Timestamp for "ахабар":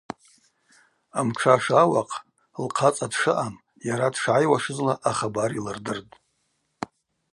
5.09-5.51